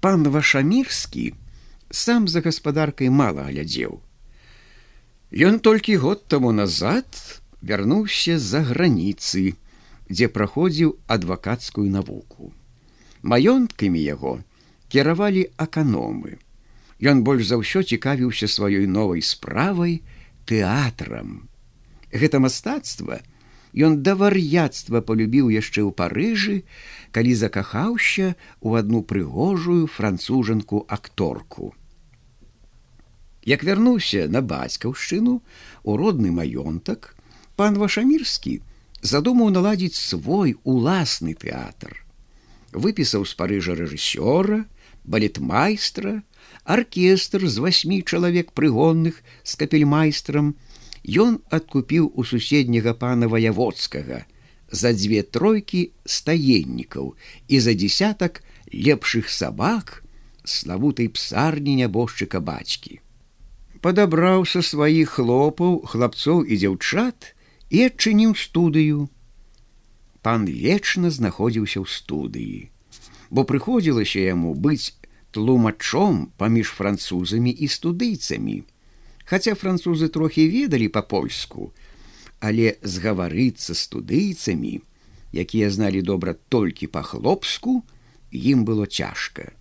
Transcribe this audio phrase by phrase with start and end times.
[0.00, 1.32] пан вашамірскі
[1.90, 4.00] сам за гаспадаркай мала глядзеў.
[5.30, 7.06] Ён толькі год таму назад
[7.62, 9.54] вярнуўся з-за граніцы,
[10.10, 12.52] дзе праходзіў адвакацкую навуку.
[13.22, 14.40] Маёнткамі яго
[14.90, 16.40] кіравалі аканомы.
[17.00, 20.00] Ён больш за ўсё цікавіўся сваёй новай справай
[20.50, 21.46] тэатрам.
[22.10, 23.22] Гэта мастацтва
[23.74, 26.56] ён да вар'яцтва полюбіў яшчэ ў парыжы,
[27.14, 31.74] калі закахаўся у адну прыгожую францужанку акторку.
[33.44, 35.40] Як вярнуўся на бацькаўшчыну
[35.82, 37.14] у родны маёнтак,
[37.56, 38.60] пан вашамірскі
[39.00, 42.04] задумаў наладзіць свой уласны тэатр.
[42.72, 44.66] Выпісаў з парыжа рэжысёра,
[45.04, 46.22] балетмайстра,
[46.64, 50.54] аркестр з васьмі чалавек прыгонных з капельмайстрам,
[51.04, 54.24] Ён адкупіў у суседняга пана ваяводскага
[54.70, 57.16] за дзве тройкі стаеннікаў
[57.48, 58.42] і за десятак
[58.72, 60.04] лепшых сабак
[60.44, 63.00] славутай псарні нябожчыка бацькі.
[63.80, 67.34] Падабраў са сваіх хлопаў хлапцоў і дзяўчат,
[67.70, 69.08] і адчыніў студыю.
[70.20, 72.60] Пан вечна знаходзіўся ў студыі,
[73.30, 74.92] бо прыходзілася яму быць
[75.32, 78.62] тлумачом паміж французамі і студыйцамі.
[79.30, 81.70] Хаця французы трохі ведалі па-польску,
[82.42, 84.82] але згаварыцца студыйцамі,
[85.30, 87.86] якія зналі добра толькі па-хлопску,
[88.34, 89.54] ім было цяжка.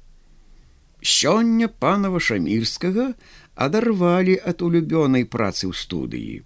[1.06, 3.14] Сёння пана вашамірскага
[3.53, 6.42] адарвалі ад улюбёнай працы ў студыі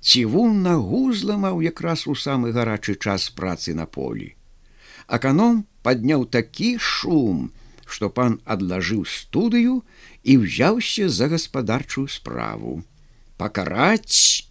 [0.00, 4.32] Цівун нагу зламаў якраз у самы гарачы час працы на полі.
[5.06, 7.50] Аканом падняў такі шум,
[7.90, 9.82] што пан адлажыў студыю
[10.22, 12.82] і ўзяўся за гаспадарчую справу.
[13.36, 14.46] Пакараць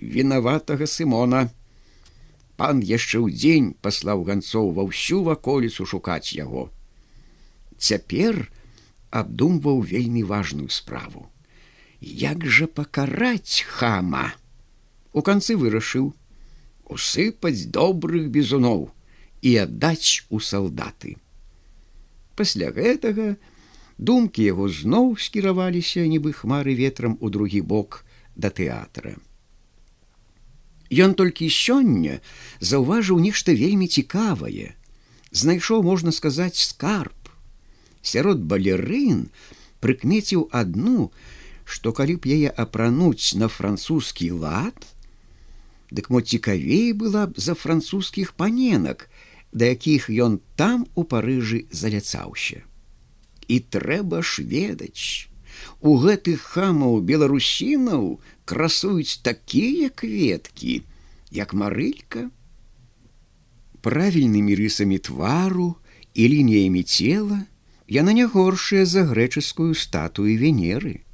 [0.00, 1.48] вінаватага сымона.
[2.60, 6.68] Пан яшчэ ў дзень паслаў ганцоў ва ўсю ваколіцу шукаць яго.
[7.78, 8.46] Цяпер
[9.10, 11.26] абдумваў вельмі важную справу.
[12.00, 14.32] Як жа пакараць хама?
[15.12, 16.12] у канцы вырашыў
[16.92, 18.88] усыпаць добрых бізуноў
[19.42, 21.16] і аддаць у салдаты.
[22.34, 23.36] Пасля гэтага
[23.98, 28.04] думкі яго зноў скіраваліся нібы хмары ветрам у другі бок
[28.36, 29.16] да тэатра.
[30.92, 32.20] Ён толькі сёння
[32.60, 34.76] заўважыў нешта вельмі цікавае,
[35.32, 37.16] знайшоў можна сказаць скарб.
[38.02, 39.28] Сярод балерын
[39.80, 41.12] прыкмеціў адну,
[41.64, 44.76] што калі б яе апрануць на французскі лад,
[45.88, 49.08] дык мо цікавей была б за французскіх паненак,
[49.52, 52.64] да якіх ён там у парыжы заляцаўся.
[53.48, 55.28] І трэба ж ведаць.
[55.80, 60.82] У гэтых хамаў беларусінаў красуюць такія кветкі,
[61.30, 62.30] як марылька.
[63.82, 65.76] Правільнымі рысамі твару
[66.14, 67.42] і лініямі цела
[67.92, 71.04] яна не горшая за грэчаскую статую венеры.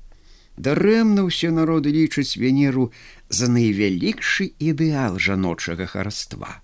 [0.59, 2.91] Дарэмна ўсе народы лічаць венеру
[3.29, 6.63] за найвялікшы ідэал жаночага хараства.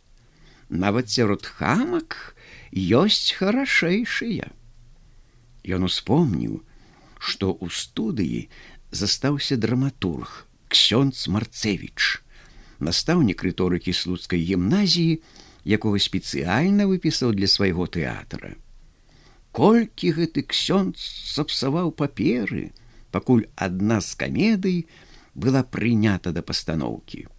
[0.75, 2.35] Нават сярод хамак
[2.75, 4.51] ёсць харашэйшыя.
[5.71, 6.67] Ён успомніў,
[7.23, 8.41] што ў студыі
[8.91, 12.19] застаўся драматург ксёнц марцевич,
[12.83, 15.23] настаўнік рыторыкі слуцкай гімназіі,
[15.62, 18.59] якога спецыяльна выпісаў для свайго тэатра.
[19.55, 20.99] Колькі гэты ксёнц
[21.39, 22.75] сапсаваў паперы,
[23.15, 24.79] пакуль адна з камедый,
[25.39, 27.31] была прынята да пастаноўкі.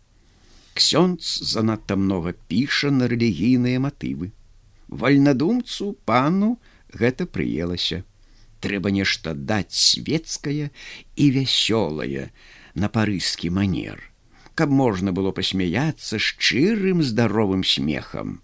[0.76, 4.32] Ксёнц занадта многа піша на рэлігійныя матывы.
[4.92, 6.60] Вальнадумцу пану
[6.92, 8.04] гэта прыелася.
[8.60, 10.68] Трэба нешта даць светскае
[11.16, 12.28] і вясёлае
[12.76, 14.04] на парыскі манер,
[14.56, 18.42] каб можна было пасмяяцца шчырым здаровым смехам.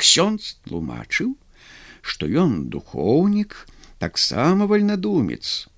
[0.00, 1.36] Ксёнц тлумачыў,
[2.00, 3.68] што ён духоўнік
[3.98, 5.68] таксама вальнадумец,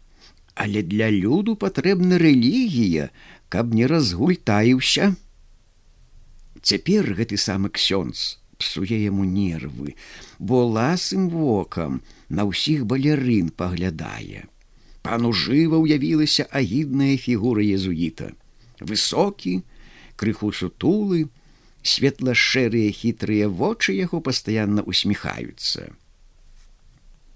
[0.54, 3.10] але для люду патрэбна рэлігія,
[3.48, 5.14] каб не разгультаіўся.
[6.66, 9.94] Цяпер гэты самы ксёнц псуе яму нервы,
[10.38, 14.48] бо ласым вокам на ўсіх балерын паглядае.
[15.06, 18.32] Пану жыва ўявілася агідная фігура езуіта.
[18.80, 19.62] Высокі,
[20.18, 21.28] крыху сутулы,
[21.86, 25.94] светла-шэрыя хітрыя вочы яго пастаянна усміхаюцца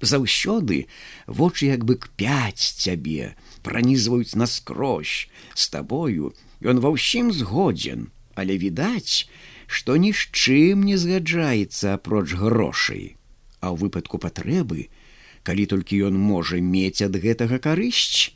[0.00, 0.86] заўсёды
[1.26, 6.32] вочы як бы кпяць цябе пранізваюць наскрозь з табою
[6.64, 9.26] ён ва ўсім згодзен але відаць
[9.66, 13.04] што ні з чым не згаджаецца апроч грошай
[13.60, 14.88] а ў выпадку патрэбы
[15.46, 18.34] калі толькі ён можа мець ад гэтага карысць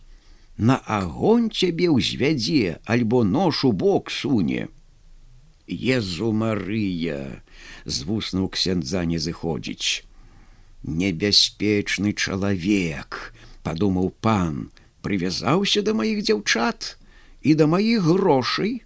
[0.56, 4.68] на агонь цябе ўзвядзе альбо нож у бок суне
[5.66, 7.20] езу марыя
[7.84, 10.04] з вуснуў ксяндза не зыходзіць
[10.84, 13.32] небяспечны чалавек,
[13.64, 14.70] падумаў пан,
[15.00, 16.96] прывязаўся да маіх дзяўчат
[17.42, 18.83] і да маіх грошай.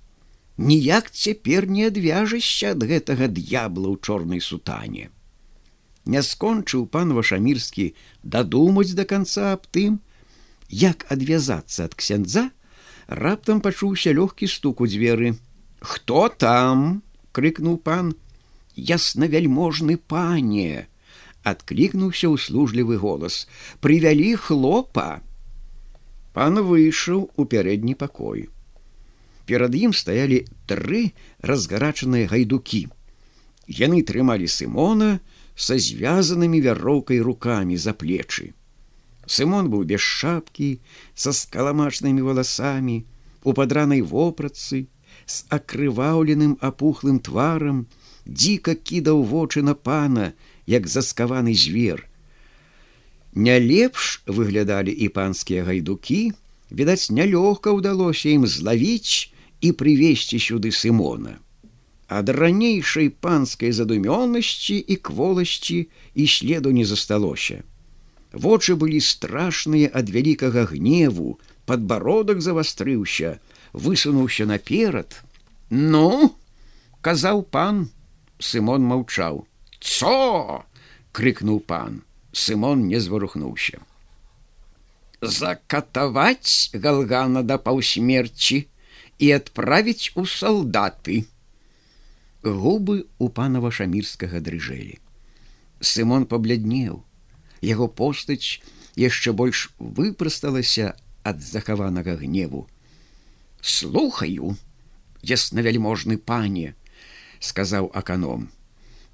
[0.58, 5.08] Ніяк цяпер не адвяжашся ад гэтага д'ябла ў чорнай сутане.
[6.04, 10.02] Не скончыў пан вашамірскі дадумаць да канца аб тым,
[10.68, 12.50] як адвязацца ад ксяндза,
[13.06, 15.38] раптам пачуўся лёгкі стук у дзверы.
[15.80, 17.02] Хто там?—
[17.38, 18.16] крыкнуў пан,
[18.74, 20.88] яснавяльможны пане
[21.50, 23.46] адклікнуўся ўслужлівы голас
[23.84, 25.08] прывялі хлопа
[26.36, 28.46] пан выйшаў у пярэдні пакой
[29.50, 31.02] перад ім стаялі тры
[31.50, 32.82] разгарачаныя гайдукі
[33.80, 35.10] яны трымалі сымона
[35.68, 38.52] са звязанымі вяроўкай рукамі за плечы
[39.38, 40.70] сымон быў без шапкі
[41.14, 42.98] са скаламачнымі валасамі
[43.44, 44.86] у падранай вопратцы
[45.26, 47.86] з акрываўленым апухлым тварам
[48.28, 50.32] дзіка кідаў вочы на пана,
[50.66, 52.04] як заскаваны звер.
[53.32, 56.32] Не лепш выглядалі і панскія гайдукі,
[56.70, 61.38] відаць, нялёгка ўдалося ім злавіць і прывесці сюды сымона.
[62.08, 67.62] Ад ранейшай панскай задумённасці і кволасці і следу не засталося.
[68.32, 73.40] Вочы былі страшныя ад вялікага гневу, падбародак завастрыўся,
[73.72, 75.20] высунуўся наперад.
[75.70, 76.32] Ну,
[77.00, 77.88] казаў пан,
[78.38, 79.46] Сымон маўчаў.
[79.80, 80.64] Цо!
[81.12, 82.02] крыкнуў пан.
[82.32, 83.82] Сымон не зварухнуўся.
[85.20, 88.68] Закатаваць галгана да паўсмерці
[89.18, 91.26] і адправіць у салдаты.
[92.42, 94.98] Губы у пана вашамірскага дрыжэлі.
[95.80, 97.02] Сымон пабляднеў.
[97.62, 98.62] Яго постаць
[98.94, 100.94] яшчэ больш выпрасталася
[101.26, 102.66] ад захаванага гневу.
[103.60, 104.54] Слухаю,
[105.22, 106.74] яснавяльможны пане,
[107.40, 108.48] сказаў аканом.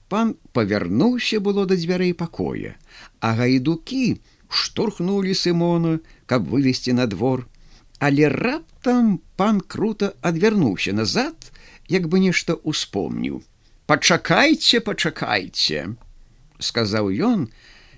[0.09, 2.77] Пан павярнуўся было да дзвярэй пакоя,
[3.21, 7.49] а гайдукі штурхнулі сымона, каб вывесці на двор,
[8.05, 11.53] але раптам пан круто адвярнуўся назад,
[11.89, 13.41] як бы нешта успомніў.
[13.89, 15.97] Пачакайце, пачакайце,
[16.61, 17.47] сказаў ён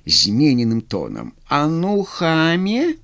[0.07, 2.95] змененым тонам, а ну хаме,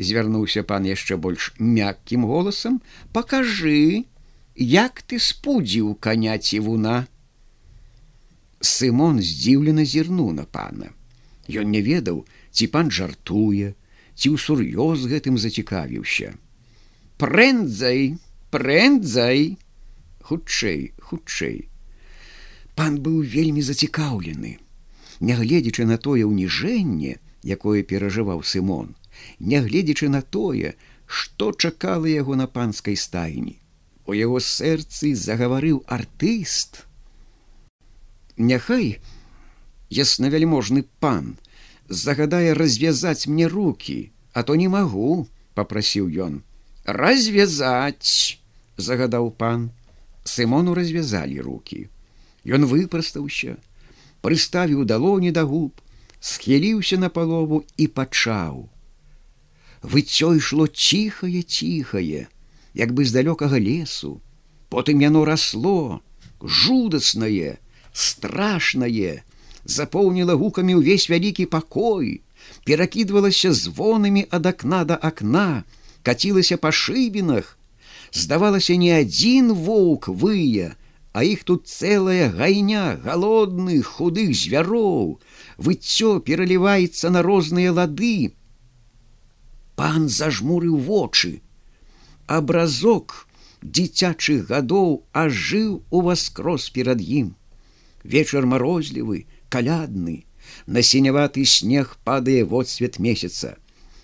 [0.00, 2.80] звярнуўся пан яшчэ больш мяккім голасам,
[3.12, 4.08] пакажы,
[4.56, 7.04] як ты спудзіў каня цівуна
[8.64, 10.88] сымон здзіўлена зірнуў на пана.
[11.52, 13.76] Ён не ведаў ці пан жартуе
[14.20, 16.36] ці ўсур'ёз гэтым зацікавіўся.
[17.16, 18.20] Прэндзай
[18.52, 19.56] прэндзай
[20.28, 21.58] хутчэй хутчэй.
[22.76, 24.60] Пан быў вельмі зацікаўлены.
[25.20, 27.16] Нягледзячы на тое ўніжэнне
[27.56, 28.96] якое перажываў сымон
[29.40, 30.74] нягледзячы на тое
[31.06, 33.58] што чакала яго на панскай стайні.
[34.06, 36.86] У яго сэрцы загаварыў артыст.
[38.36, 38.98] Няхай
[39.90, 41.36] яснавяльможны пан
[41.90, 46.40] загадае развязаць мне руки, а то не магу, попрасіў ён.
[46.86, 48.38] Развязаць,
[48.78, 49.70] загадаў пан.
[50.24, 51.88] Сымону развязалі руки.
[52.46, 53.58] Ён выпрастаўся,
[54.22, 55.74] прыставіў далоні да губ,
[56.20, 58.68] схіліўся на палову і пачаў.
[59.82, 62.28] Выццё ішло ціхае ціхае,
[62.74, 64.20] як бы з далёкага лесу,
[64.68, 66.00] потым яно расло,
[66.44, 67.58] жудаснае,
[67.92, 69.24] страшнае,
[69.70, 72.20] запоўніла гукамі ўвесь вялікі пакой,
[72.66, 75.62] перакідвалася звонамі ад акна да акна,
[76.02, 77.56] кацілася па шыбінах,
[78.12, 80.74] здавалася не адзін воўк выя,
[81.12, 85.18] а іх тут цэлая гайня галодных худых звяроў,
[85.58, 88.34] выццё пераліваецца на розныя лады.
[89.78, 91.40] Пан зажмурыў вочы,
[92.26, 93.26] абразок
[93.62, 97.34] дзіцячых гадоў ажыў у васкрос перад ім.
[98.04, 100.24] Вечар марозлівы, калядны,
[100.66, 103.56] на сіняваты снег падае водсвет месяца.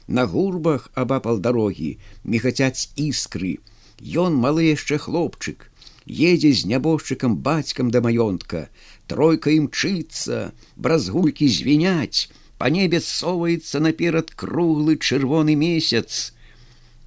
[0.07, 3.59] На гурбах абапал дарогі мігацяць іскры.
[3.99, 5.71] Ён малы яшчэ хлопчык,
[6.07, 8.69] едзе з нябожчыкам бацькам да маёнтка,
[9.07, 16.33] Тройка імчыцца, бразгулькі звіняць, па небе соваецца наперад круглы чырвоны месяц,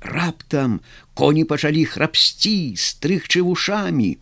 [0.02, 0.80] раптам
[1.14, 4.16] коні пачалі храпсці стрыхчы вушамі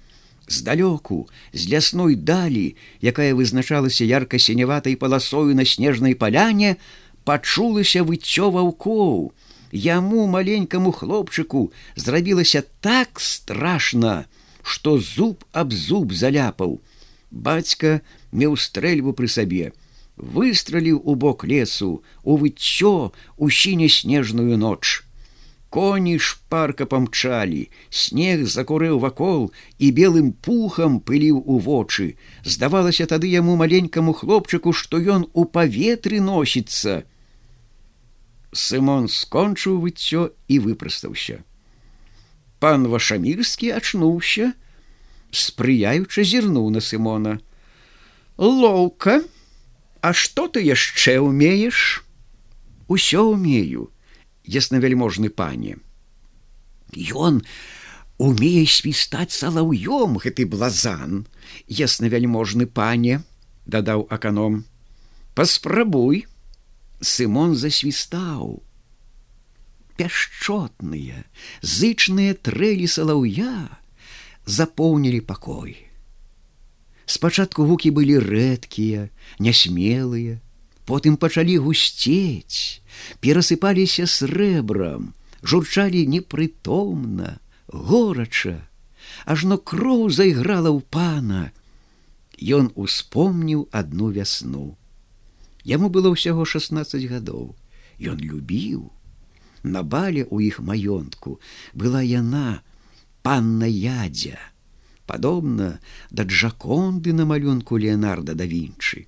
[0.48, 6.78] здалёку з лясной далі якая вызначалася ярка сіняватай паласою на снежнай паляне
[7.24, 9.32] пачулася выццё ваўкоў.
[9.72, 14.26] Яму маленькаму хлопчыку зрабілася так страшна
[14.64, 16.80] што зуб аб зуб заляпаў.
[17.32, 18.00] Бацька
[18.32, 19.76] меў стрэльбу пры сабе
[20.18, 25.04] выстраліў у бок лесу у выццё у сіне снежную ноч
[25.70, 32.16] коні шпарка памчалі, снег закурыў вакол і белым пухам пыліў у вочы.
[32.44, 37.04] Здавалася тады яму маленькаму хлопчыку, што ён у паветры носіцца.
[38.52, 41.44] Сымон скончыў выццё і выпрастаўся.
[42.60, 44.54] Пан вашамірскі ачнуўся,
[45.32, 47.40] спрыяючы зірнуў на Сымона.
[48.38, 49.22] Лоўка,
[50.02, 52.04] А што ты яшчэ умееш?
[52.88, 53.90] Усё умею,
[54.48, 55.78] яснавяльможны пане.
[56.96, 57.44] Ён
[58.18, 61.28] умее свістаць салаўём гэты блазан,
[61.68, 63.22] яснавяльможны пане,
[63.66, 64.66] дадаў аканом.
[65.36, 66.26] Паспрабуй,
[67.00, 68.64] Сымон засвістаў.
[69.98, 71.26] Пяшчотныя,
[71.62, 73.70] зычныя трэлі салаўя
[74.46, 75.88] запоўнілі пакой
[77.08, 79.08] спачатку гукі былі рэдкія
[79.40, 80.38] нясмелыя
[80.88, 82.82] потым пачалі гусцець
[83.24, 85.12] перасыпаліся срэбрам
[85.44, 88.58] журчалі непрытомна горача.
[89.26, 91.52] Ажно кроў зайграла ў пана.
[92.40, 94.78] Ён успомніў адну вясну.
[95.68, 97.56] Яму было ўсяго 16 гадоў.
[98.00, 98.92] Ён любіў.
[99.64, 101.40] На бале у іх маёнтку
[101.74, 102.62] была яна
[103.26, 104.38] панна ядзя
[105.08, 105.80] падобна
[106.12, 109.08] да джаконды на малюнку Леонарда да Вінчы.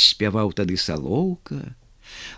[0.00, 1.76] Спяваў тады салоўка,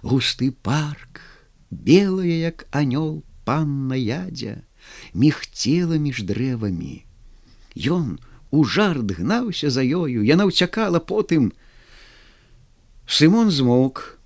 [0.03, 1.23] густы парк,
[1.71, 4.57] белая як анёл панна ядзя,
[5.15, 7.07] мігцела між дрэвамі.
[7.79, 8.19] Ён
[8.51, 11.53] у жарт гнаўся за ёю, яна ўцякала потым.
[13.07, 14.19] Сымон змоўк: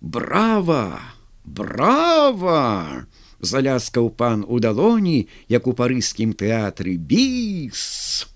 [0.00, 0.98] Брава,
[1.44, 3.06] брава!
[3.40, 8.26] заляскаў пан у далоні, як у парыскім тэатры біс.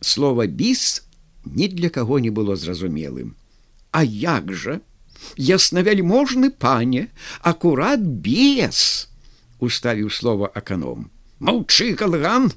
[0.00, 1.06] Слова біс
[1.44, 3.34] ні для каго не было зразумелым.
[3.92, 4.80] А як жа?
[5.36, 7.08] Яснавяльможны пане,
[7.40, 9.08] акурат бес!
[9.60, 11.10] уставіў слова аканом.
[11.38, 12.50] Маўчы калган!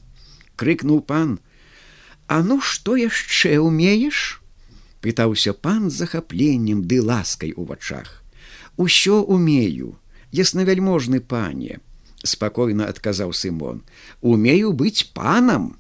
[0.56, 1.38] крыкнуў пан.
[2.28, 4.42] А ну што яшчэ умееш?
[5.06, 8.24] пытаўся пан з захапленнем ды ласкай у вачах.
[8.76, 10.00] Усё умею,
[10.34, 11.80] яснавяльможны пане
[12.26, 13.82] спакойна адказаў сымон
[14.22, 15.76] умею быць панам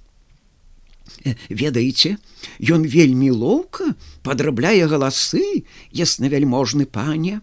[1.49, 2.15] ведаеце
[2.61, 3.93] ён вельмі лоўка
[4.23, 7.41] падрабляе галасы яснавяльможны пане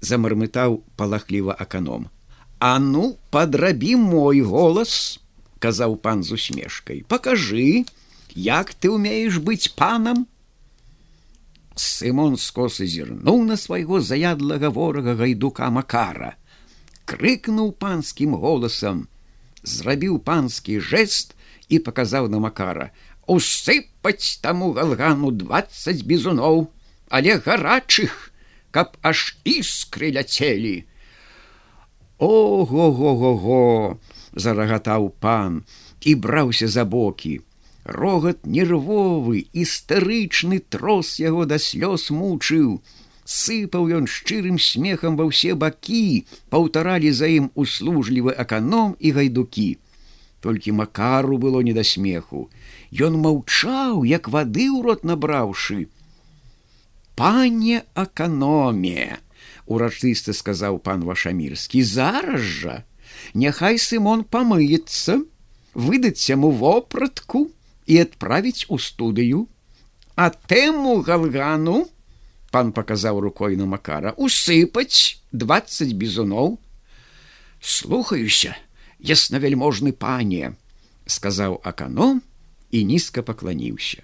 [0.00, 2.08] замармытаў палахліва аканом.
[2.58, 5.20] А ну падрабі мой голас
[5.58, 7.04] казаў пан з усмешкай.
[7.08, 7.84] Покажы
[8.34, 10.26] як ты умееш быць панам?
[11.74, 16.36] Сымон скосы зірнуў на свайго заядлага ворага гайдука макара.
[17.04, 19.08] Крыкнуў панскім голасам,
[19.62, 21.34] зрабіў панскі жест
[21.68, 22.90] і паказаў на макара:
[23.26, 26.68] усыпаць таму галгану 20 бізуноў,
[27.08, 28.32] але гарачых,
[28.70, 30.84] каб аж іскры ляцелі.
[32.18, 33.98] Ого-го-го!
[34.34, 35.62] зарагатаў пан
[36.00, 37.40] і браўся за бокі.
[37.84, 42.80] Рогат нервовы, істэрычны трос яго да слёз мучыў,
[43.28, 49.68] сыпаў ён шчырым смехам ва ўсе бакі, паўтаралі за ім услужлівы аканом і гайдукі.
[50.44, 52.50] Толькі макару было не да смеху.
[52.92, 55.88] Ён маўчаў, як вады ў рот набраўшы.
[57.16, 59.24] Пане аканоме,
[59.64, 62.74] урачыста сказаў пан вашамірскі, зараз жа,
[63.32, 65.16] Няхай Сымон памыецца,
[65.72, 67.48] выдаць яму вопратку
[67.88, 69.48] і адправіць у студыю,
[70.14, 71.88] А тэму галгану,
[72.52, 76.60] пан показаў рукой на макара усыпаць 20 бізуноў
[77.58, 78.54] слухаюся
[79.04, 80.54] яснавяльможны пане
[81.06, 82.22] сказаў аканом
[82.72, 84.02] і нізка пакланіўся